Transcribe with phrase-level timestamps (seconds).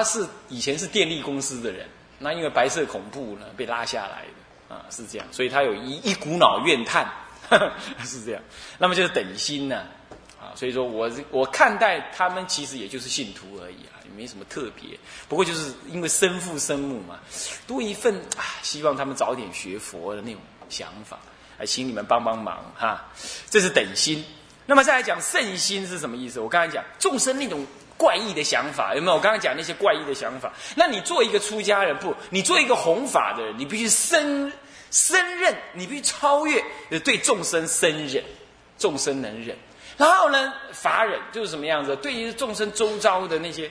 [0.00, 1.86] 他是以前是电力公司的人，
[2.18, 7.06] 那因为白色恐怖呢被拉下来的啊，是这样，所以他有一一股脑怨叹，
[8.02, 8.42] 是这样。
[8.78, 9.84] 那么就是等心呢，
[10.40, 14.98] 啊，所以说我我看待他们其实也就是信徒而已啊，也没什么特别。
[15.28, 17.20] 不过就是因为生父生母嘛，
[17.66, 20.40] 多一份啊，希望他们早点学佛的那种
[20.70, 21.18] 想法，
[21.58, 23.06] 还请你们帮帮忙哈。
[23.50, 24.24] 这是等心。
[24.64, 26.40] 那么再来讲圣心是什么意思？
[26.40, 27.66] 我刚才讲众生那种。
[28.00, 29.16] 怪异的想法有没有？
[29.16, 30.50] 我刚刚讲那些怪异的想法。
[30.74, 32.14] 那你做一个出家人不？
[32.30, 34.50] 你做一个弘法的人，你必须深
[34.90, 36.64] 深认，你必须超越
[37.04, 38.24] 对众生生忍，
[38.78, 39.54] 众生能忍。
[39.98, 41.94] 然后呢，法忍就是什么样子？
[41.96, 43.70] 对于众生周遭的那些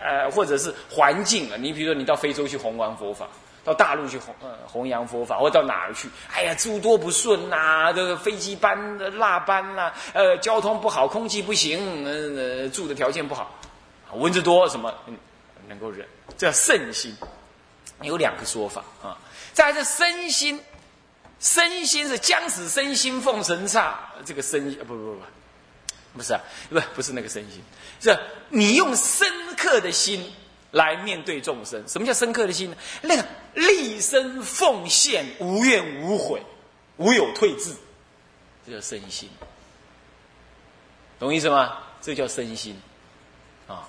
[0.00, 3.26] 呃，或者是环境啊，你比如说你到非洲去弘扬佛法。
[3.64, 6.08] 到大陆去弘呃弘扬佛法，或到哪儿去？
[6.32, 13.50] 哎呀，诸多不顺呐，这个飞机班的落班呐，呃，交通不好，空气不行，呃呃，住的条件不好，
[14.14, 15.16] 蚊子多，什么嗯，
[15.68, 16.06] 能够忍，
[16.38, 17.14] 这叫圣心。
[18.02, 19.18] 有两个说法啊，
[19.52, 20.58] 在这身心，
[21.38, 25.20] 身心是将死身心奉神刹，这个身不不不不，
[26.16, 27.62] 不是啊，不不是那个身心，
[28.00, 30.32] 是你用深刻的心。
[30.72, 32.76] 来面对众生，什么叫深刻的心呢？
[33.02, 36.40] 那个立身奉献，无怨无悔，
[36.96, 37.74] 无有退志，
[38.64, 39.28] 这叫身心，
[41.18, 41.78] 懂意思吗？
[42.00, 42.80] 这叫身心
[43.66, 43.88] 啊。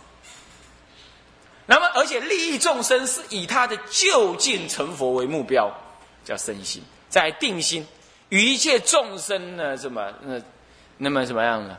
[1.68, 5.72] 那么，而且利益众生是以他的就近成佛为目标，
[6.26, 6.84] 叫身心。
[7.10, 7.86] 在定心，
[8.30, 10.42] 与一切众生呢，什么那
[10.98, 11.78] 那么什么样呢？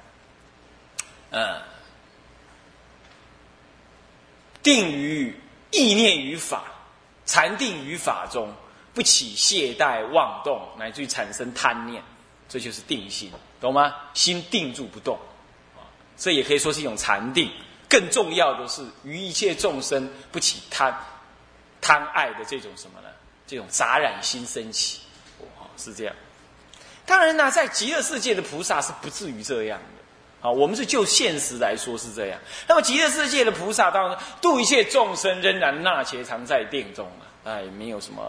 [1.31, 1.72] 嗯。
[4.63, 5.35] 定于
[5.71, 6.65] 意念于法，
[7.27, 8.53] 禅定于法中，
[8.95, 12.03] 不起懈怠妄动，乃至于产生贪念，
[12.49, 13.95] 这就是定心，懂吗？
[14.15, 15.19] 心定住不动，
[15.77, 15.83] 啊，
[16.17, 17.51] 这也可以说是一种禅定。
[17.89, 20.97] 更重要的是，于一切众生不起贪
[21.81, 23.09] 贪爱的这种什么呢？
[23.47, 25.01] 这种杂染心升起，
[25.41, 26.15] 哦，是这样。
[27.05, 30.02] 当然呢，在极乐世界的菩萨是不至于这样的。
[30.42, 32.38] 啊，我们是就现实来说是这样。
[32.66, 38.22] 那么极乐世界的菩萨当中度一切众生，仍然纳且常在定中啊，哎，没有什么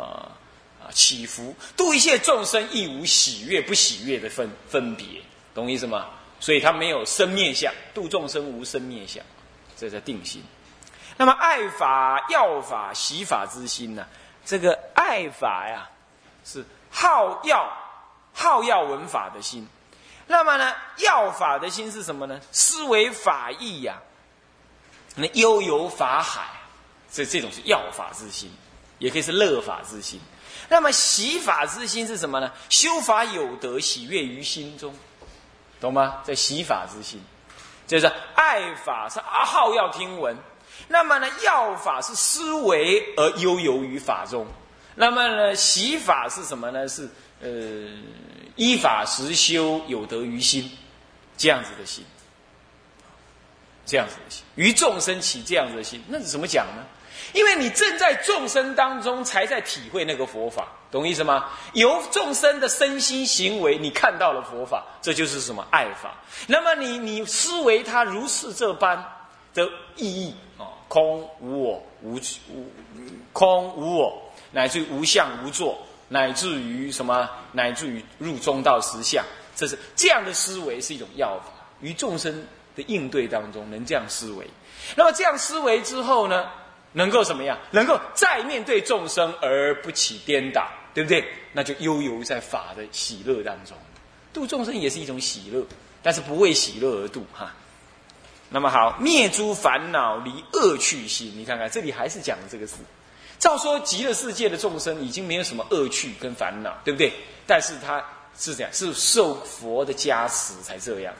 [0.81, 1.55] 啊起伏。
[1.75, 5.05] 度一切众生亦无喜悦不喜悦的分分别，
[5.55, 6.07] 懂意思吗？
[6.39, 9.23] 所以他没有生灭相，度众生无生灭相，
[9.75, 10.43] 这叫定心。
[11.17, 14.05] 那么爱法、要法、习法之心呢？
[14.45, 15.89] 这个爱法呀，
[16.43, 17.71] 是好要、
[18.33, 19.67] 好要闻法的心。
[20.27, 22.39] 那么呢，要法的心是什么呢？
[22.51, 23.95] 思维法义呀，
[25.15, 26.43] 那悠游法海，
[27.11, 28.51] 这这种是要法之心，
[28.99, 30.19] 也可以是乐法之心。
[30.69, 32.51] 那么喜法之心是什么呢？
[32.69, 34.95] 修法有德，喜悦于心中，
[35.81, 36.21] 懂吗？
[36.23, 37.21] 在喜法之心，
[37.85, 40.35] 就是爱法是阿好要听闻。
[40.87, 44.47] 那么呢，要法是思维而悠游于法中。
[44.95, 46.87] 那么呢，喜法是什么呢？
[46.87, 47.09] 是
[47.43, 47.49] 呃。
[48.55, 50.69] 依法实修，有得于心，
[51.35, 52.05] 这样子的心，
[53.83, 56.83] 这样子的心，于众生起这样子的心，那是怎么讲呢？
[57.33, 61.49] 因为你正在众生当中，才在体会那个佛法，懂意思吗？
[61.73, 66.15] 由众生的身心行为，你看到了佛法，这就是什么爱法。
[66.45, 69.03] 那么你你思维它如是这般
[69.55, 72.19] 的意义啊，空无我，无
[72.53, 72.71] 无
[73.33, 75.75] 空无我，乃至于无相无作。
[76.13, 77.27] 乃至于什么？
[77.53, 79.25] 乃至于入中道实相，
[79.55, 81.45] 这是这样的思维是一种要法。
[81.81, 84.47] 于众生的应对当中，能这样思维，
[84.95, 86.45] 那么这样思维之后呢，
[86.91, 87.57] 能够什么样？
[87.71, 91.27] 能够再面对众生而不起颠倒，对不对？
[91.51, 93.75] 那就悠游在法的喜乐当中，
[94.31, 95.65] 度众生也是一种喜乐，
[96.03, 97.51] 但是不为喜乐而度哈。
[98.49, 101.33] 那么好，灭诸烦恼，离恶趣心。
[101.35, 102.75] 你看看这里还是讲这个事。
[103.43, 107.11] 照说极乐世界的众生已经没有什么恶趣跟烦恼，对不对？
[107.45, 108.01] 但是他
[108.39, 111.13] 是这样，是受佛的加持才这样。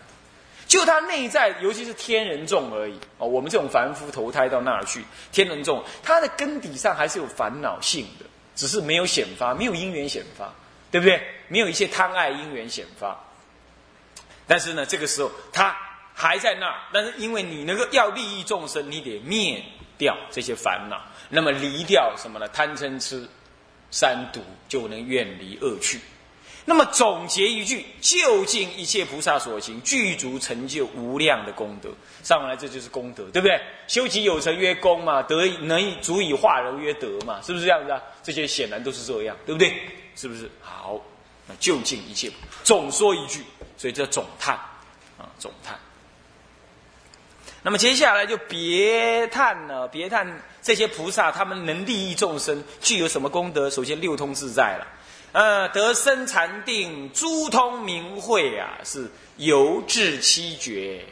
[0.65, 3.27] 就他内在，尤其是天人众而已哦。
[3.27, 5.03] 我们这种凡夫投胎到那儿去，
[5.33, 8.25] 天人众，他的根底上还是有烦恼性的，
[8.55, 10.49] 只是没有显发，没有因缘显发，
[10.91, 11.21] 对不对？
[11.49, 13.19] 没有一些贪爱因缘显发。
[14.47, 15.75] 但是呢，这个时候他
[16.13, 19.61] 还在那儿，但是因为你能够要利益众生，你得灭
[20.03, 21.01] 掉这些烦恼。
[21.29, 22.47] 那么离掉什么呢？
[22.49, 23.25] 贪嗔痴
[23.89, 25.99] 三毒，就能远离恶趣。
[26.65, 31.89] 那么总结一句：就近一切菩萨所行，具足成就无量的功德。
[32.23, 33.59] 上来这就是功德，对不对？
[33.87, 38.01] 修己有成曰功嘛，德能足以化人曰德嘛，是不是这样子啊？
[38.21, 39.73] 这些显然都是这样，对不对？
[40.15, 40.49] 是不是？
[40.61, 41.01] 好，
[41.47, 42.31] 那就近一切，
[42.63, 43.43] 总说一句，
[43.77, 44.55] 所以叫总叹
[45.17, 45.77] 啊，总叹。
[47.65, 53.69] 那么接下来就别叹了，别叹这些菩萨他们能利益众生，具有什么功德？
[53.69, 54.87] 首先六通自在了，
[55.31, 61.05] 呃，得生禅定，诸通明慧啊，是游至七绝，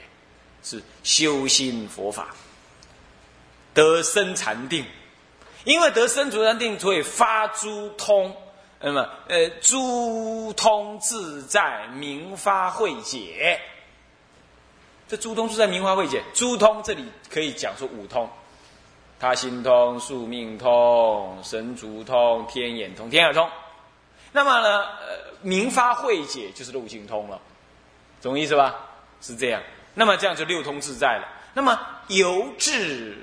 [0.61, 2.35] 是修心佛法，
[3.73, 4.85] 得生禅定，
[5.63, 8.35] 因为得生足禅定，所以发诸通，
[8.81, 13.57] 那么呃，诸通自在，明发慧解。
[15.11, 18.29] 这诸通是在明花慧解，诸通这里可以讲说五通，
[19.19, 23.45] 他心通、宿命通、神足通、天眼通、天耳通。
[24.31, 27.41] 那么呢，呃，明发慧解就是六经通了，
[28.21, 28.73] 懂意思吧？
[29.19, 29.61] 是这样。
[29.95, 31.27] 那么这样就六通自在了。
[31.53, 31.77] 那么
[32.07, 33.17] 由智，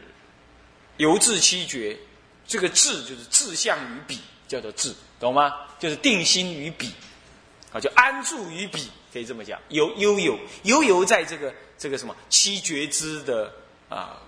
[0.99, 1.99] 由智七绝，
[2.47, 5.55] 这个智就是志向于彼，叫做智，懂吗？
[5.79, 6.93] 就是定心于彼，
[7.73, 9.59] 啊，就安住于彼，可以这么讲。
[9.71, 10.39] 悠悠有
[10.85, 11.51] 悠在这个。
[11.79, 13.53] 这个什么七觉知的
[13.89, 14.19] 啊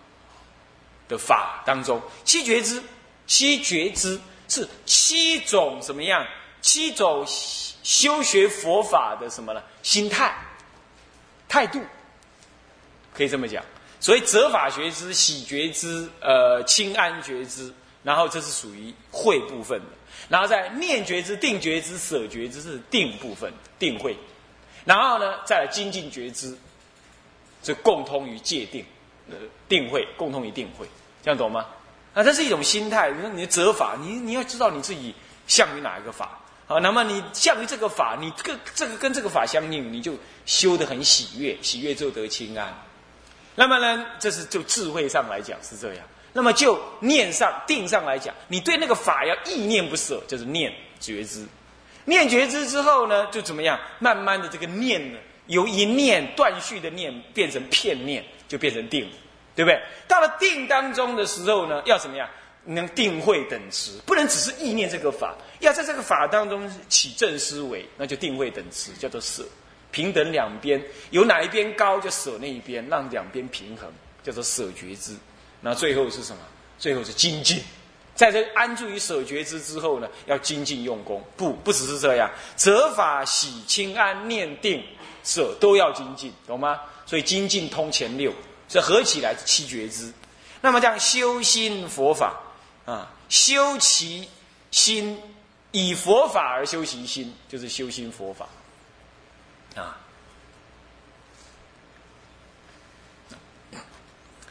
[1.08, 2.80] 的法当中，七觉知，
[3.26, 6.24] 七觉知是七种什么样？
[6.62, 9.62] 七种修学佛法的什么呢？
[9.82, 10.34] 心态、
[11.48, 11.80] 态度，
[13.12, 13.64] 可以这么讲。
[13.98, 19.86] 所以择法觉知、喜觉知、呃清安觉知，然后这是属于慧部分的。
[20.28, 24.16] 然后在念觉知、定觉知、舍觉知是定部分，定慧。
[24.84, 26.56] 然后呢，再来精进觉知。
[27.62, 28.84] 这共通于界定，
[29.28, 29.36] 呃，
[29.68, 30.86] 定会共通于定会，
[31.22, 31.66] 这样懂吗？
[32.14, 33.10] 啊，这是一种心态。
[33.10, 35.14] 你说你的责法，你你要知道你自己
[35.46, 36.78] 向于哪一个法啊？
[36.78, 40.14] 那么你向于这个法，你这个这个跟这个法相应，你就
[40.46, 42.74] 修得很喜悦，喜悦就得清安。
[43.54, 46.04] 那么呢，这是就智慧上来讲是这样。
[46.32, 51.46] 那么就念上定上来讲，你对那个法要意念不舍，就是念觉知。
[52.04, 53.78] 念觉知之后呢，就怎么样？
[53.98, 55.18] 慢慢的这个念呢？
[55.50, 59.06] 由一念断续的念变成片念，就变成定，
[59.54, 59.78] 对不对？
[60.08, 62.28] 到了定当中的时候呢，要怎么样？
[62.64, 69.44] 能定慧等持，不能只是意念这个法，要在这个法当中起正思维，那就定慧等持，叫做舍。
[69.90, 70.80] 平等两边，
[71.10, 73.90] 有哪一边高就舍那一边，让两边平衡，
[74.22, 75.16] 叫做舍觉知。
[75.60, 76.42] 那最后是什么？
[76.78, 77.60] 最后是精进。
[78.14, 81.24] 在这安住于舍觉知之后呢，要精进用功。
[81.36, 84.84] 不，不只是这样，择法喜清安念定。
[85.22, 86.80] 舍都要精进，懂吗？
[87.06, 88.32] 所以精进通前六，
[88.68, 90.12] 这合起来七觉知。
[90.60, 92.38] 那么这样修心佛法
[92.84, 94.28] 啊，修其
[94.70, 95.20] 心，
[95.72, 98.46] 以佛法而修其心，就是修心佛法
[99.74, 99.96] 啊。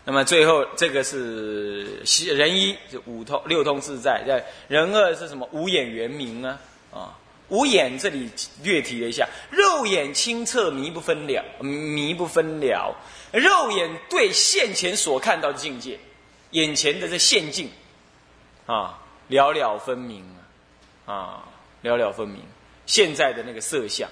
[0.03, 2.01] 那么最后这个是
[2.35, 5.47] 人一，就五通六通自在；在人二是什么？
[5.51, 6.59] 五眼圆明啊
[6.91, 7.18] 啊。
[7.49, 8.29] 五眼这里
[8.63, 12.95] 略提了一下，肉眼清澈，迷不分了，迷不分了。
[13.31, 15.99] 肉眼对现前所看到的境界，
[16.51, 17.69] 眼前的这现境，
[18.65, 20.25] 啊，了了分明
[21.05, 21.43] 啊，
[21.81, 22.41] 了了分明。
[22.85, 24.09] 现在的那个色相，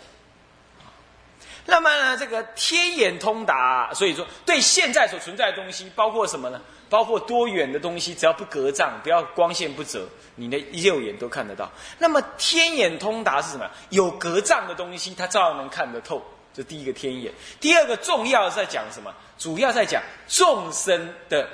[1.66, 6.62] 那么呢，这个天眼通达，所以说对现在所存在的东西，包括什么呢？
[6.90, 11.72] 包括多远的东西，只要不隔障，不要光线不折，你的右眼都看得到。
[12.00, 13.70] 那么天眼通达是什么？
[13.90, 16.24] 有隔障的东西，它照样能看得透。
[16.54, 17.32] 这第一个天眼。
[17.60, 19.14] 第二个重要在讲什么？
[19.38, 21.48] 主要在讲众生的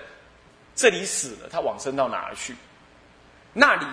[0.75, 2.55] 这里死了，他往生到哪儿去？
[3.51, 3.85] 那里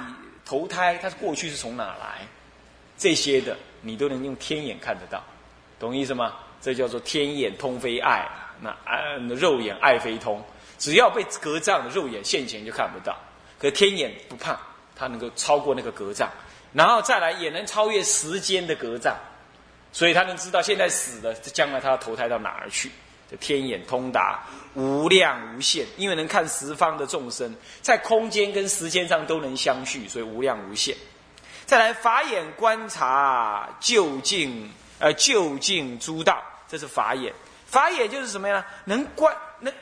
[0.45, 2.27] 投胎，他过去是从哪来？
[2.97, 5.25] 这些的你都能用天眼看得到，
[5.79, 6.35] 懂意思吗？
[6.61, 8.29] 这叫做天眼通非爱，
[8.61, 10.45] 那爱肉眼爱非通。
[10.81, 13.17] 只要被隔障的肉眼现前就看不到，
[13.59, 14.59] 可天眼不怕，
[14.97, 16.29] 它能够超过那个隔障，
[16.73, 19.15] 然后再来也能超越时间的隔障，
[19.93, 22.91] 所以他能知道现在死了，将来他要投胎到哪儿去。
[23.31, 24.43] 这天眼通达，
[24.75, 30.97] 无量无限，因为能看十方的众生，在空间跟时间上都能相续，所以无量无限。
[31.65, 34.69] 再来法眼观察究竟，
[34.99, 37.33] 呃，究竟诸道，这是法眼。
[37.67, 38.67] 法眼就是什么呀？
[38.87, 39.73] 能观能。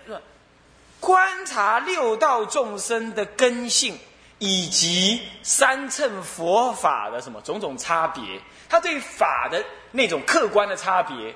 [1.00, 3.98] 观察六道众生的根性，
[4.38, 11.34] 以及三乘佛法的什么种种差别，他对法的那种客观的差别，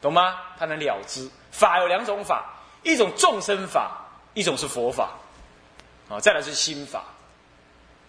[0.00, 0.34] 懂吗？
[0.58, 1.30] 他能了知。
[1.52, 2.44] 法有两种法，
[2.82, 3.92] 一种众生法，
[4.34, 5.10] 一种是佛法。
[6.08, 7.04] 啊，再来是心法。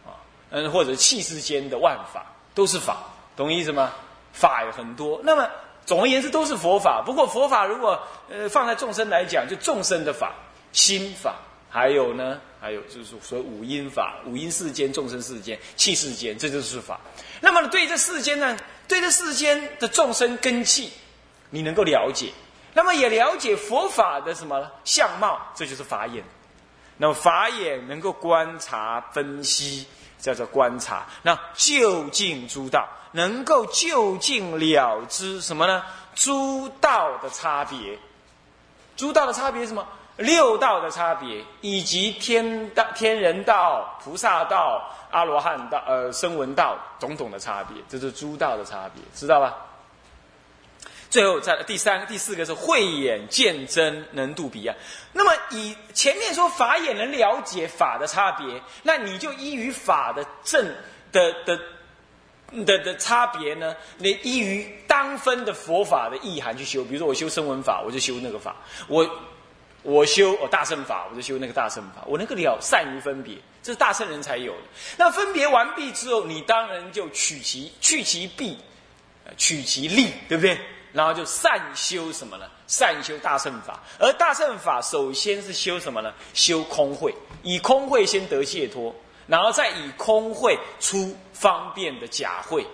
[0.05, 0.17] 啊，
[0.49, 2.97] 嗯，或者气世间的万法都是法，
[3.35, 3.91] 懂意思吗？
[4.33, 5.47] 法有很多，那么
[5.85, 7.01] 总而言之都是佛法。
[7.05, 10.33] 不过佛法如果呃放在众生来讲，就众生的法。
[10.75, 11.35] 心法，
[11.69, 16.99] 还有呢，还有就是说五阴法，五阴世间、众生世间、气世间，这就是法。
[17.39, 20.91] 那么对这世间呢，对这世间的众生根气，
[21.49, 22.29] 你能够了解，
[22.73, 26.21] 那么也了解佛法的什么相貌，这就是法眼。
[26.97, 29.87] 那么法眼能够观察分析，
[30.19, 31.07] 叫做观察。
[31.21, 35.81] 那就近诸道，能够就近了知什么呢？
[36.15, 37.97] 诸道的差别，
[38.97, 39.87] 诸道的差别是什么？
[40.17, 49.55] 六道的差别，以及天道、天人道、菩萨道、阿罗汉道、呃声闻道种种的差别，这是诸道的差别，知道吧？
[51.07, 54.75] 最后，在第三、第四个是慧眼见真，能度彼岸。
[55.13, 60.65] 那么，以前面说法眼能了解法的差别，那你就依于法的正
[61.13, 61.57] 的的
[62.65, 63.73] 的的差别呢？
[63.97, 66.83] 你依于当分的佛法的意涵去修。
[66.83, 68.51] 比如说，我修声闻法，我就修那个法；
[68.89, 69.09] 我
[69.85, 72.03] 我修哦大乘法，我就修那个大乘法。
[72.07, 74.61] 我能够了善于分别，这是大乘人才有的。
[74.97, 78.57] 那分别完毕之后，你当然就取其去其弊，
[79.37, 80.57] 取其利，对不对？
[80.91, 82.45] 然后就善修什么呢？
[82.67, 86.11] 善修大乘法，而大乘法首先是修什么呢？
[86.33, 87.13] 修空慧，
[87.43, 88.95] 以空慧先得解脱，
[89.27, 92.65] 然后再以空慧出方便的假慧，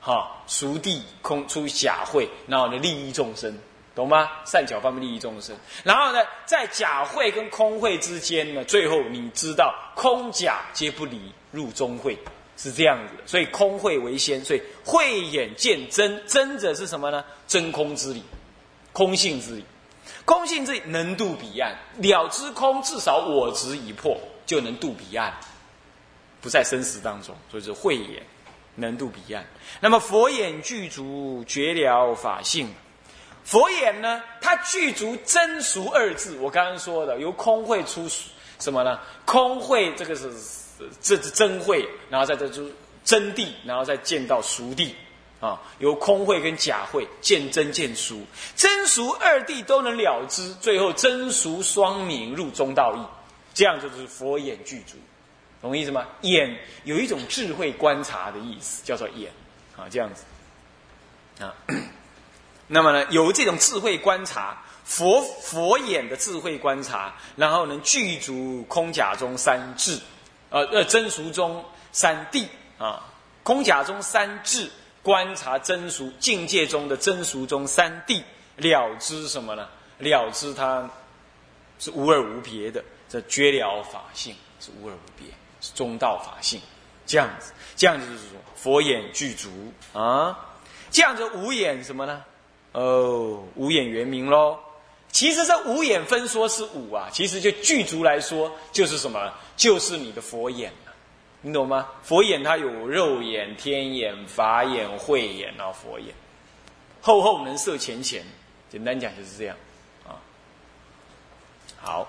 [0.00, 3.56] 哈，熟地空出假慧，然后呢利益众生，
[3.94, 4.30] 懂吗？
[4.44, 12.18] 善巧方便利益众生，然后呢，在假慧跟空慧之间呢，最后你知道空假皆不离，入中慧。
[12.62, 17.24] 是这样子的，所以空慧为先，所以慧眼见真，真者是什么呢？
[17.48, 18.22] 真空之理，
[18.92, 19.64] 空性之理，
[20.26, 25.32] 空性之理能度彼岸，了知空，至少我执已破，就能度彼岸，
[26.42, 28.22] 不在生死当中，所以是慧眼
[28.74, 29.42] 能度彼岸。
[29.80, 32.68] 那么佛眼具足绝了法性，
[33.44, 36.36] 佛眼呢，它具足真俗二字。
[36.38, 38.08] 我刚刚说的，由空慧出
[38.58, 38.98] 什么呢？
[39.24, 40.30] 空慧这个是。
[41.02, 42.64] 这是真慧，然后在这就
[43.04, 44.90] 真谛，然后再见到熟谛，
[45.38, 48.18] 啊，由空慧跟假慧见真见熟，
[48.56, 53.04] 真熟二谛都能了知，最后真熟双明入中道义，
[53.52, 54.96] 这样就是佛眼具足，
[55.60, 56.06] 懂意思吗？
[56.22, 59.30] 眼有一种智慧观察的意思，叫做眼，
[59.76, 60.24] 啊，这样子，
[61.44, 61.54] 啊，
[62.72, 69.98] 那么呢，有这种智慧观察，佛佛眼的智慧观察，然后能具足空假中三智。
[70.50, 72.46] 呃呃，真俗中三谛
[72.78, 73.02] 啊，
[73.42, 74.70] 空假中三智，
[75.02, 78.22] 观察真俗境界中的真俗中三谛，
[78.56, 79.68] 了知什么呢？
[79.98, 80.88] 了知它
[81.80, 85.26] 是无二无别的，这绝了法性是无二无别，
[85.60, 86.60] 是中道法性，
[87.04, 89.50] 这样子，这样子就是说佛眼具足
[89.92, 90.38] 啊，
[90.92, 92.24] 这样子无眼什么呢？
[92.72, 94.58] 哦，五眼圆明喽。
[95.12, 99.32] 其实这五眼分说是五啊，其实就具足来说就是什么？
[99.56, 100.72] 就是你的佛眼
[101.42, 101.88] 你懂吗？
[102.02, 106.14] 佛眼它有肉眼、天眼、法眼、慧眼啊，佛眼
[107.00, 108.22] 厚厚能摄前前，
[108.70, 109.56] 简单讲就是这样
[110.06, 110.14] 啊。
[111.80, 112.06] 好，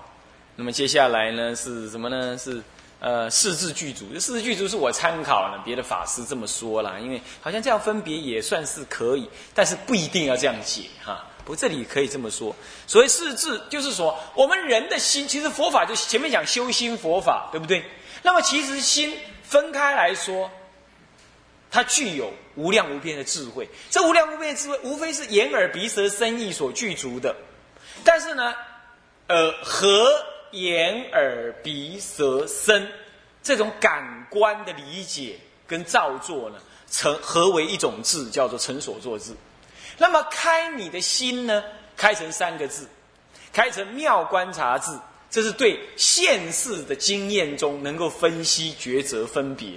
[0.54, 2.38] 那么接下来呢是什么呢？
[2.38, 2.62] 是
[3.02, 11.26] 呃四字具足，这四字具足是我参考了别的法师这么说啦，因为好像这样分别也算是可以，但是不一定要这样解哈。
[11.44, 12.54] 不，这里可以这么说。
[12.86, 17.84] 所谓四字，就是说我们人的心，其实佛法就前面讲修心佛法，对不对？
[18.22, 20.48] 那么其实心分开来说，
[21.72, 23.68] 它具有无量无边的智慧。
[23.90, 27.34] 这无量无边的智慧，无非是眼耳鼻舌身意所具足的。
[28.04, 28.54] 但是呢，
[29.26, 30.06] 呃，和
[30.52, 32.88] 眼耳鼻舌身
[33.42, 36.56] 这种感官的理解跟造作呢，
[36.90, 39.36] 成合为一种字，叫做成所作字。
[39.98, 41.62] 那么开你的心呢？
[41.96, 42.88] 开成三个字，
[43.52, 44.98] 开成妙观察字。
[45.30, 49.70] 这是对现世的经验中能够分析、抉择、分别，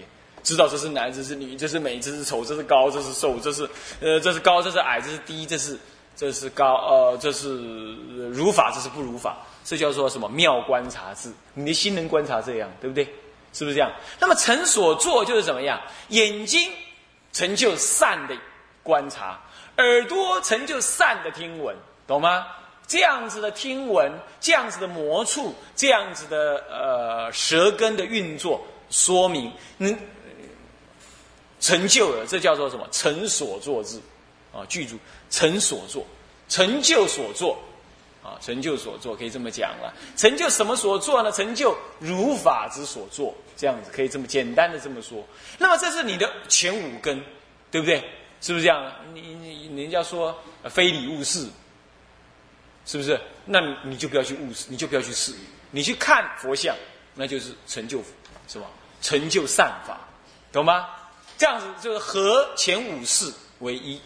[0.43, 3.69] 知道这是男，这是女，这是美，这是丑，这是高，这是瘦，这是
[4.01, 5.77] 呃，这是高，这是矮，这是低，这是
[6.15, 7.95] 这是高，呃，这是
[8.31, 9.37] 如法，这是不如法。
[9.65, 11.33] 这叫做什么妙观察字？
[11.55, 13.03] 你的心能观察这样，对不对？
[13.51, 13.91] 是不是这样？
[14.19, 15.81] 那么成所作就是怎么样？
[16.09, 16.71] 眼睛
[17.33, 18.37] 成就善的
[18.83, 19.41] 观察。
[19.77, 21.75] 耳朵成就善的听闻，
[22.07, 22.47] 懂吗？
[22.87, 29.97] 这样子的听闻，这样子的魔触，这样子的呃舌根的运作，说明嗯
[31.59, 32.87] 成就了，这叫做什么？
[32.91, 33.99] 成所作智
[34.53, 34.97] 啊，记住
[35.31, 36.05] 成所作，
[36.47, 37.57] 成就所作
[38.25, 39.93] 啊，成就所作可以这么讲了。
[40.17, 41.31] 成就什么所作呢？
[41.31, 45.23] 成就如法之所作，这样子可以这么简单的这么说。
[45.59, 47.23] 那么这是你的前五根，
[47.69, 48.03] 对不对？
[48.41, 48.91] 是不是这样？
[49.13, 49.21] 你
[49.69, 50.35] 你人家说
[50.69, 51.47] 非礼勿视，
[52.85, 53.21] 是不是？
[53.45, 55.31] 那你就不要去误视，你就不要去视，
[55.69, 56.75] 你去看佛像，
[57.13, 58.01] 那就是成就，
[58.47, 58.65] 是吧？
[59.01, 59.99] 成就善法，
[60.51, 60.87] 懂吗？
[61.37, 64.01] 这样子就是合前五事为一。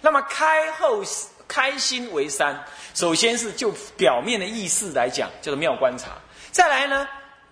[0.00, 1.02] 那么开后
[1.50, 2.56] 开心为三。
[2.94, 6.12] 首先是就表面的意思来讲，叫做妙观察。
[6.52, 7.08] 再来呢，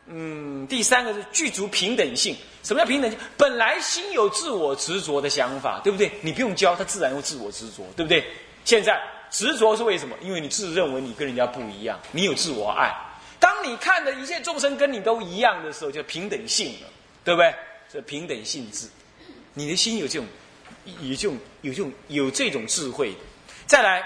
[0.06, 2.36] 嗯，第三个是具足平等性。
[2.62, 3.18] 什么叫平等性？
[3.36, 6.12] 本来心有自我执着的想法，对不对？
[6.20, 8.24] 你不用教，他自然会自我执着，对不对？
[8.64, 9.00] 现在
[9.30, 10.14] 执着是为什么？
[10.20, 12.94] 因为你自认为你跟人家不一样，你有自我爱。
[13.40, 16.88] 当你看的一切众生跟你都一样的时候，就平等性了，
[17.24, 17.52] 对不对？
[17.92, 18.86] 这平等性质，
[19.54, 20.26] 你的心有这种，
[21.00, 23.14] 有这种，有这种，有这种智慧。
[23.68, 24.02] 再来，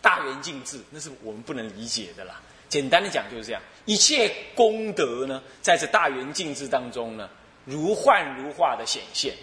[0.00, 2.40] 大圆镜智，那是我们不能理解的啦。
[2.70, 7.28] 简单的讲就是这样，一切功德呢，在这大圆镜智当中呢，
[7.66, 9.34] 如幻如化的显现。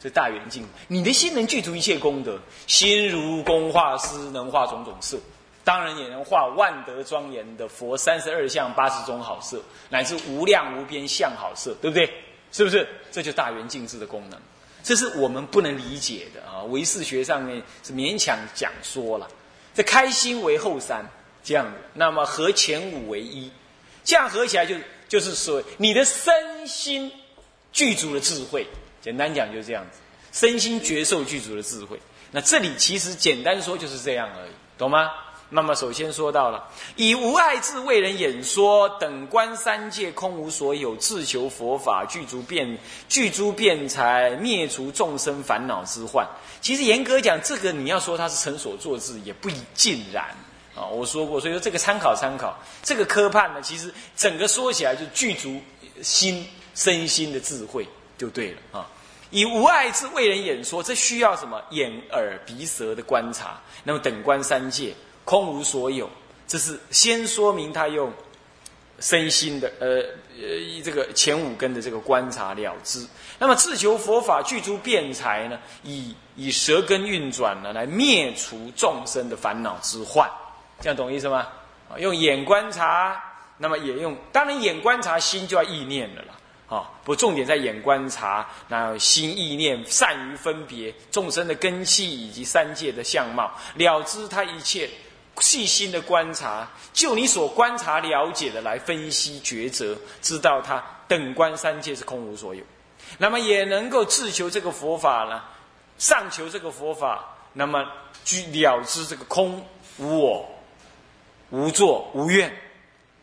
[0.00, 5.18] 这大圆镜，你的心能具足一切功德，心如工画师，能画种种色。
[5.64, 12.12] 当然也能化万德庄严的佛三十二相八十种好色，乃至无量无边相好色，对不对？
[12.52, 12.88] 是不是？
[13.10, 14.40] 这就大圆镜智的功能，
[14.82, 16.62] 这是我们不能理解的啊！
[16.64, 19.28] 唯识学上面是勉强讲说了，
[19.74, 21.04] 这开心为后三
[21.44, 23.50] 这样的，那么合前五为一，
[24.04, 24.74] 这样合起来就
[25.08, 27.12] 就是说你的身心
[27.72, 28.66] 具足了智慧。
[29.00, 29.98] 简单讲就是这样子，
[30.32, 31.98] 身心觉受具足了智慧。
[32.30, 35.10] 那这里其实简单说就是这样而已，懂吗？
[35.50, 36.62] 那么首先说到了，
[36.96, 42.76] 以无爱智为人演说，等观三界空无所有，自求佛法具足变
[43.08, 46.28] 具足变才，灭除众生烦恼之患。
[46.60, 50.24] 其实严格讲，这个你要说它是成所作智，也不尽然
[50.76, 50.84] 啊。
[50.84, 55.58] 我说过，所以说这个参考参考，这个科判呢，其实整个说起来就具足
[56.02, 57.88] 心身心的智慧
[58.18, 58.86] 就对了啊。
[59.30, 63.58] 以无爱智为人演说，这需要什么眼耳鼻舌的观察？
[63.82, 64.92] 那么等观三界。
[65.28, 66.08] 空无所有，
[66.46, 68.10] 这是先说明他用
[68.98, 69.98] 身心的呃
[70.40, 73.06] 呃这个前五根的这个观察了知。
[73.38, 80.26] 那么自求佛法具足辩才呢，以以舌根运转呢来灭除众生的烦恼之患，
[80.80, 81.46] 这样懂意思吗？
[81.98, 83.22] 用眼观察，
[83.58, 86.28] 那么也用当然眼观察心就要意念了啦。
[86.74, 94.88] 啊，不重点在眼观察，那心意念善于分别众生的根器以及三界的相貌，了知他一切。
[95.40, 102.62] 细心的观察，就你所观察了解的来分析抉择，知道他等观三界是空无所有，
[103.18, 105.42] 那么也能够自求这个佛法呢，
[105.98, 107.86] 上求这个佛法，那么
[108.24, 109.64] 具了知这个空
[109.98, 110.48] 无我、
[111.50, 112.54] 无作无愿，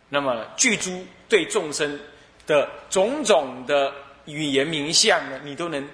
[0.10, 1.99] 那么具足对众生
[2.47, 3.93] 的种种的
[4.25, 5.88] 语言名相呢，你都能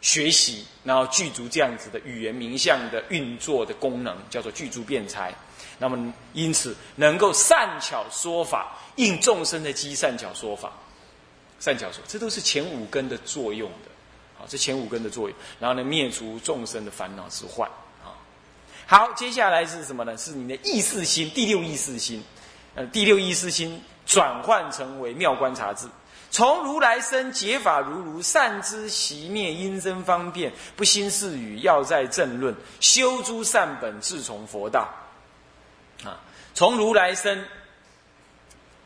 [0.00, 5.34] 学习，然后具足这样子的语言名相的运作的功能，叫做具足辩才。
[5.78, 10.72] 那么，因此能够善巧说法，应众生的机，善巧说法，
[11.60, 13.68] 善巧说，这都是前五根的作用。
[13.68, 13.90] 的，
[14.38, 17.68] 好，这前五根的作用，然后呢，灭除众生的烦恼之患，
[18.02, 18.16] 啊，
[18.86, 20.16] 好，接下来是什么呢？
[20.16, 22.24] 是你的意识心，第六意识心，
[22.74, 25.86] 呃，第六意识心转换成为妙观察智，
[26.30, 34.88] 从如来生解法如如，善知习灭因生方便，不心是语，要在正论，修诸善本，自从佛道。
[36.04, 36.20] 啊，
[36.54, 37.44] 从如来生，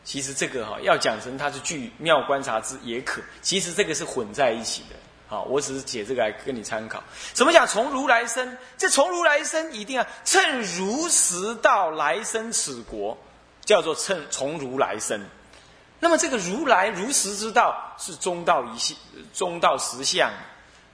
[0.05, 4.97] 其实这个哈要讲成它是具妙观察之也可，其实这个是混在一起的。
[5.29, 7.01] 好，我只是解这个来跟你参考。
[7.33, 7.65] 怎么讲？
[7.65, 13.17] 从如来生，这从如来生一定要趁如实到来生此国，
[13.65, 15.25] 叫做趁从如来生。
[16.01, 18.97] 那么这个如来如实之道是中道一系，
[19.33, 20.33] 中道实相，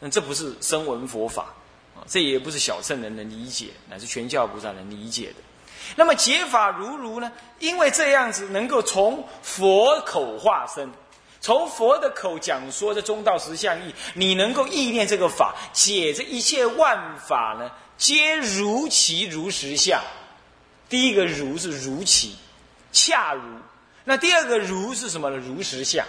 [0.00, 1.54] 那这不是声闻佛法
[1.94, 5.36] 啊，这也不是小乘人能理解，乃是全教菩萨能理解的。
[5.94, 7.30] 那么解法如如呢？
[7.58, 10.90] 因为这样子能够从佛口化身，
[11.40, 20.00] 从佛的口讲说这中道实相义，你能够意念这个法，解这一切万法呢，皆如其如实相。
[20.88, 22.36] 第一个如是如其，
[22.92, 23.42] 恰如。
[24.04, 25.36] 那第二个如是什么呢？
[25.36, 26.04] 如实相。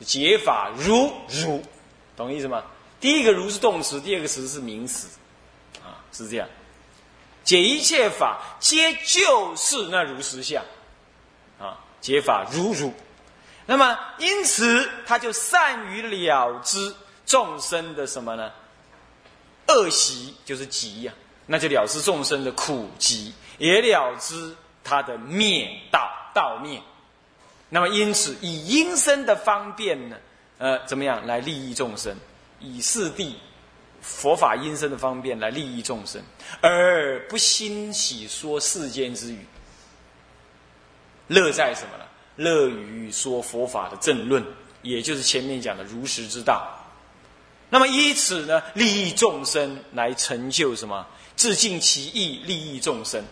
[0.00, 1.60] 解法如如，
[2.16, 2.62] 懂意思吗？
[3.00, 5.08] 第一个如是动词，第二个词是名词，
[5.82, 6.48] 啊，是这样。
[7.48, 10.62] 解一切法，皆就是那如实相，
[11.58, 12.92] 啊，解法如如。
[13.64, 18.52] 那么因此，他就善于了知众生的什么呢？
[19.66, 21.12] 恶习就是集呀，
[21.46, 26.78] 那就了知众生的苦集，也了知他的灭道道灭。
[27.70, 30.16] 那么因此，以因生的方便呢，
[30.58, 32.14] 呃，怎么样来利益众生？
[32.60, 33.32] 以四谛。
[34.08, 36.20] 佛法因生的方便来利益众生，
[36.62, 39.38] 而不欣喜说世间之语。
[41.28, 42.04] 乐在什么呢？
[42.36, 44.42] 乐于说佛法的正论，
[44.80, 46.74] 也就是前面讲的如实之道。
[47.68, 51.06] 那么以此呢，利益众生来成就什么？
[51.36, 53.22] 自尽其意，利益众生，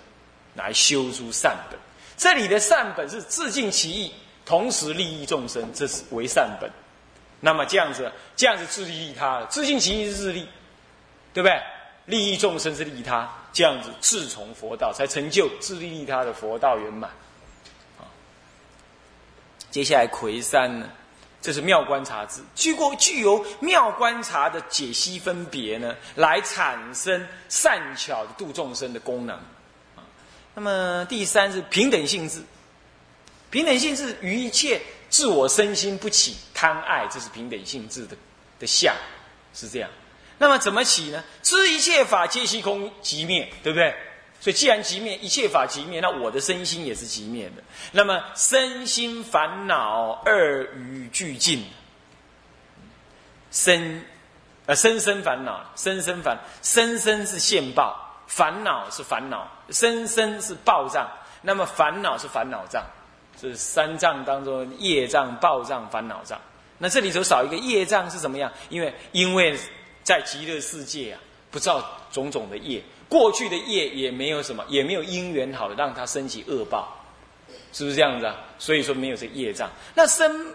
[0.54, 1.80] 来修诸善本。
[2.18, 4.12] 这里的善本是自尽其意，
[4.44, 6.70] 同时利益众生，这是为善本。
[7.40, 10.48] 那么这样子，这样子自利利他，自尽其意是自利，
[11.37, 11.62] 对不对？
[12.07, 17.11] 利益众生是利他，这样子自从佛道，才成就自利利他的佛道圆满。
[17.99, 18.09] 啊，
[19.70, 20.88] 接下来魁山呢？
[21.42, 29.37] 这是妙观察智，具过具有妙观察的解析分别呢，来产生善巧的度众生的功能。
[29.94, 30.01] 啊，
[30.55, 32.42] 那么第三是平等性质，
[33.51, 38.16] 平等性质于一切自我身心不起贪爱，这是平等性质的
[38.59, 38.94] 的相，
[39.53, 39.90] 是这样。
[40.38, 41.22] 那么怎么起呢？
[41.42, 43.94] 知一切法皆虚空即灭，对不对？
[44.38, 47.62] 所以既然即灭，一切法即灭，那我的身心也是即灭的。
[47.92, 51.64] 那么身心烦恼二于俱尽。
[53.51, 54.05] 身，
[54.66, 57.96] 呃，身身烦恼，身身烦，身身是现报，
[58.27, 61.09] 烦恼是烦恼，身身是报障。
[61.40, 62.85] 那么烦恼是烦恼障，
[63.40, 66.38] 是三障当中业障、报障、烦恼障。
[66.77, 68.53] 那这里头少一个业障是怎么样？
[68.68, 69.59] 因为因为
[70.06, 72.80] 在极乐世界啊，不造种种的业。
[73.08, 76.96] 过去的业也没有什么，也没有因缘好让他升起恶报，
[77.72, 78.36] 是不是这样子啊？
[78.56, 79.68] 所以说没有这业障。
[79.96, 80.54] 那生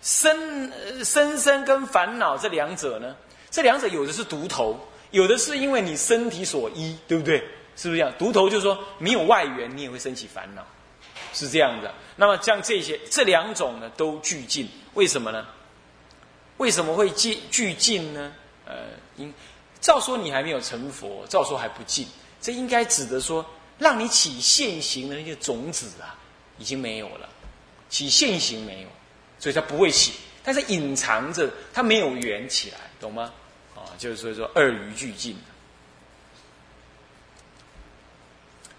[0.00, 0.72] 生
[1.04, 3.14] 生生跟烦恼这两者呢？
[3.52, 4.76] 这两者有的是独头，
[5.12, 7.38] 有的是因为你身体所依，对不对？
[7.76, 8.12] 是不是这样？
[8.18, 10.66] 独头就是说没有外缘，你也会升起烦恼，
[11.32, 11.94] 是这样的。
[12.16, 15.46] 那么像这些这两种呢，都俱尽，为什么呢？
[16.56, 18.32] 为什么会俱俱尽呢？
[18.72, 19.32] 呃，因。
[19.80, 22.06] 照说你还没有成佛，照说还不尽，
[22.40, 23.44] 这应该指的说，
[23.78, 26.14] 让你起现行的那些种子啊，
[26.56, 27.28] 已经没有了，
[27.88, 28.88] 起现行没有，
[29.40, 30.12] 所以它不会起，
[30.44, 33.32] 但是隐藏着它没有缘起来，懂吗？
[33.74, 35.36] 啊，就是说说二余俱尽。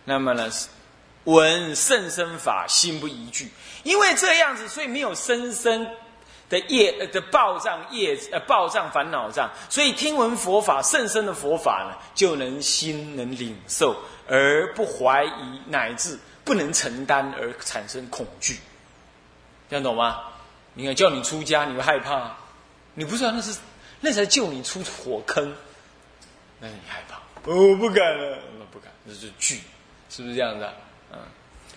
[0.05, 0.49] 那么呢，
[1.25, 3.51] 闻甚深法，心不疑惧，
[3.83, 5.85] 因为这样子，所以没有深深。
[6.49, 13.95] 的业的报障业呃报障烦恼障，所以听闻佛法甚深的佛法呢，就能心能领受
[14.27, 18.59] 而不怀疑，乃至不能承担而产生恐惧，
[19.69, 20.21] 这样懂吗？
[20.73, 22.35] 你看叫你出家，你会害怕？
[22.93, 23.57] 你不知道那是
[23.99, 25.55] 那才救你出火坑，
[26.59, 27.19] 那你害怕？
[27.45, 29.61] 我不敢了，那不敢，那是惧，
[30.09, 30.69] 是不是这样子？
[31.11, 31.19] 嗯，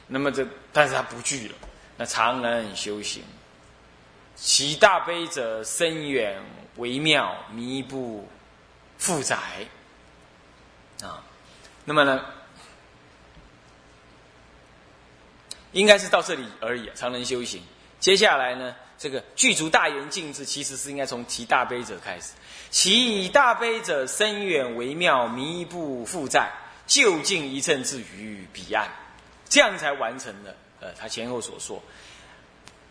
[0.06, 1.54] 那么这但是他不惧了，
[1.96, 3.22] 那常人修行。
[4.36, 6.40] 其大悲者深远
[6.76, 8.28] 微妙弥不
[8.98, 9.36] 复载
[11.02, 11.24] 啊，
[11.84, 12.22] 那么呢，
[15.72, 17.62] 应该是到这里而已常人修行。
[17.98, 22.32] 接下来呢，这个具足大圆净智，其实是应该从其大悲者开始。
[22.70, 26.52] 其以大悲者深远微妙弥不复载，
[26.86, 28.86] 就近一阵至于彼岸，
[29.48, 30.54] 这样才完成了。
[30.80, 31.82] 呃，他前后所说。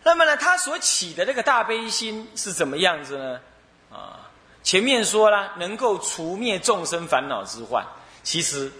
[0.06, 3.40] 那么呢，他所起的那个大悲心是怎么样子呢？
[3.90, 4.30] 啊，
[4.62, 7.84] 前面说了能够除灭众生烦恼之患，
[8.22, 8.70] 其实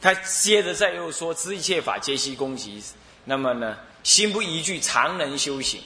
[0.00, 2.82] 他接着再又说知一切法皆悉攻击。
[3.26, 5.82] 那么呢，心不疑惧，常能修行。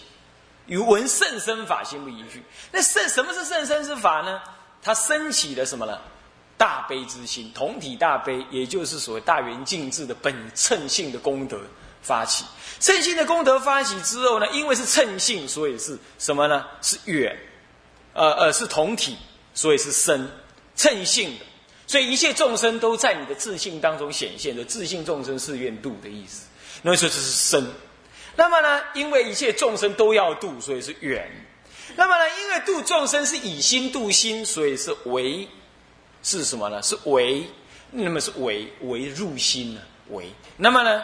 [0.67, 2.41] 与闻甚深法，心不疑惧。
[2.71, 4.41] 那甚什么是甚深之法呢？
[4.81, 5.99] 他升起的什么呢？
[6.57, 11.59] 大悲之心，同体大悲，也就是所谓大圆净智的本称性的功德。
[12.05, 12.45] 发起
[12.79, 16.67] 称性的功德发起之后呢，因为是称性，所以是什么呢？
[16.83, 17.35] 是远，
[18.13, 19.17] 呃呃，是同体，
[19.55, 20.29] 所以是身，
[20.77, 21.45] 称性的，
[21.87, 26.47] 所以一切众生都在你的自信当中显现的，自信众生是愿度的意思。
[26.83, 27.67] 那说这是身。
[28.37, 31.31] 那么呢，因为一切众生都要度，所以是远。
[31.97, 35.49] 那么呢，因为度众生是以心度心，所以是为，
[36.23, 36.83] 是什么呢？
[36.83, 37.47] 是为，
[37.93, 39.81] 那么是为为入心呢？
[40.11, 40.31] 为。
[40.59, 41.03] 那么呢？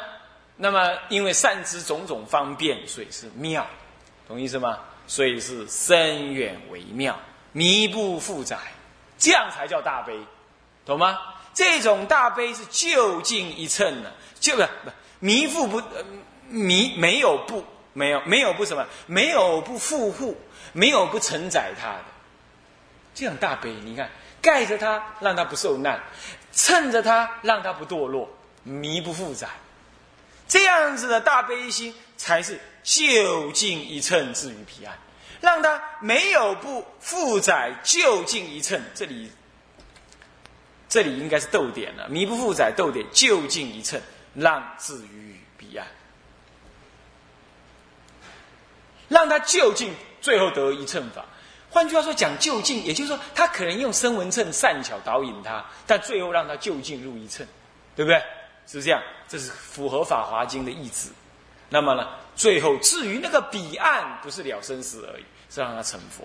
[0.62, 3.66] 那么，因为善知种种方便，所以是妙，
[4.29, 4.79] 懂意思吗？
[5.07, 7.18] 所以是深远微妙，
[7.53, 8.59] 弥不复载，
[9.16, 10.20] 这样才叫大悲，
[10.85, 11.18] 懂吗？
[11.55, 15.83] 这种大悲是就近一称的，就不不弥复不
[16.51, 20.37] 弥没有不没有没有不什么没有不负护，
[20.75, 22.05] 没有不承载他的，
[23.14, 24.11] 这样大悲，你看
[24.42, 25.99] 盖着他让他不受难，
[26.53, 28.29] 趁着他让他不堕落，
[28.62, 29.49] 弥不复载。
[30.51, 34.99] 这样子的大悲心，才是就近一称至于彼岸，
[35.41, 38.83] 让他没有不负载就近一称。
[38.93, 39.31] 这里，
[40.89, 44.03] 这里应该是逗点了，弥不负载逗点就近一称，
[44.35, 45.87] 让至于彼岸，
[49.09, 51.25] 让他就近最后得一称法。
[51.71, 57.47] 换句话说，讲就近，也就是说，他可能用声闻秤善巧导引他，但最后让他就近入一秤，
[57.95, 58.21] 对不对？
[58.70, 61.09] 是这样，这是符合《法华经》的意志。
[61.68, 62.06] 那么呢，
[62.37, 66.24] 最后至于那个彼岸，不是了生死而已，是让他成佛。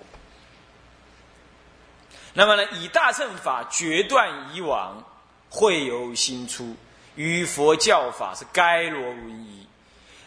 [2.32, 5.02] 那么呢，以大乘法决断以往，
[5.48, 6.76] 会由心出，
[7.16, 9.66] 与佛教法是该罗文一。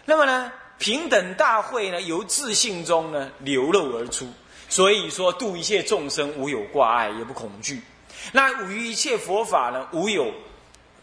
[0.06, 4.28] 那么呢，平等大会呢，由自信中呢流露而出，
[4.68, 7.82] 所以说度一切众生无有挂碍，也不恐惧。
[8.32, 10.34] 那于一切佛法呢，无有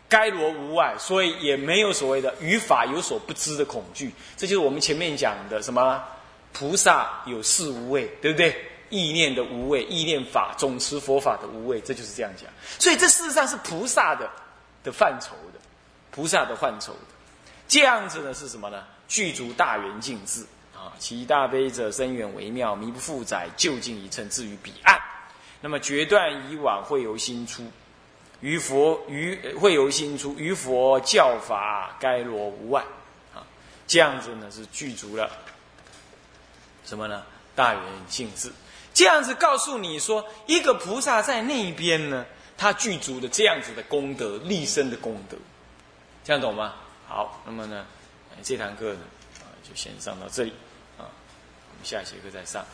[0.08, 4.12] 该罗无碍，所以也没有所谓的于法有所不知的恐惧。
[4.36, 6.02] 这就是我们前面讲的什么
[6.52, 8.54] 菩萨有四无畏，对不对？
[8.88, 12.48] 意念的无畏，意念法总持佛法的无畏，这就是这样讲。
[12.78, 14.30] 所以这事实上是菩萨的
[14.84, 15.58] 的范畴的，
[16.12, 17.00] 菩萨的范畴的。
[17.66, 18.84] 这样子呢是什么呢？
[19.08, 20.42] 具足大圆净智
[20.72, 24.96] 啊，其大悲者深远微妙，弥不复载，就近一乘，至于彼岸。
[25.60, 27.64] 那么决断以往会由心出，
[28.40, 32.84] 于佛于会有心出，于佛教法该罗无碍
[33.34, 33.46] 啊。
[33.86, 35.30] 这样子呢是具足了
[36.84, 37.22] 什么呢？
[37.54, 38.52] 大圆净智。
[38.92, 42.24] 这样子告诉你说，一个菩萨在那边呢，
[42.56, 45.36] 他具足的这样子的功德，立身的功德，
[46.24, 46.74] 这样懂吗？
[47.06, 47.84] 好，那么呢，
[48.42, 49.00] 这堂课呢，
[49.40, 50.52] 啊，就先上到这里，
[50.98, 52.64] 啊，我们下节课再上。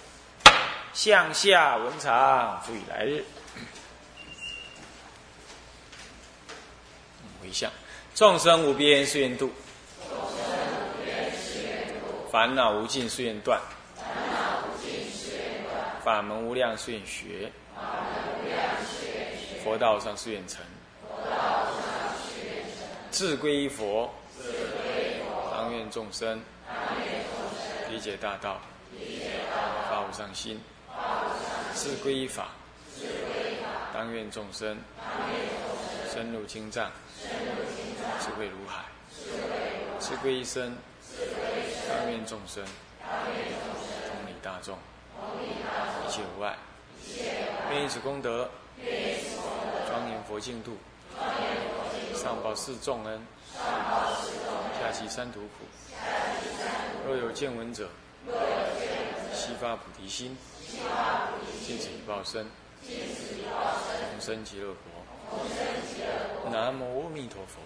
[0.93, 3.25] 向下文长，复以来日。
[7.43, 7.71] 回向，
[8.15, 9.51] 众生无边誓愿度，
[12.31, 13.61] 烦恼无尽誓愿断。
[16.05, 17.51] 法门无量誓愿学，
[19.63, 20.61] 佛道上誓愿成，
[23.11, 24.13] 自归佛，
[25.53, 26.41] 当愿众生。
[27.91, 28.59] 理解大道，
[29.91, 30.59] 发无上心，
[31.75, 32.49] 自归法，
[33.93, 34.79] 当愿众生。
[36.13, 36.91] 深入经藏，
[38.21, 38.85] 智慧如海，
[39.99, 40.77] 智慧一生，
[41.89, 42.63] 当愿众生。
[43.01, 44.77] 同理大众。
[46.07, 46.59] 一切无碍，
[47.71, 50.77] 愿以此功德，庄严佛净土，
[52.15, 53.19] 上报四重恩，
[53.55, 55.65] 下济三途苦。
[57.07, 57.89] 若有见闻者，
[59.33, 60.37] 悉发菩提心，
[61.67, 62.47] 尽此一报身，
[62.85, 65.02] 同生极乐国。
[66.51, 67.61] 南无阿弥陀佛。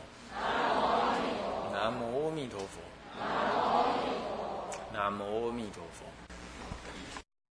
[1.73, 2.81] 南无阿弥陀佛。
[3.19, 4.27] 南无阿弥陀佛。
[4.93, 6.05] 南无阿弥陀佛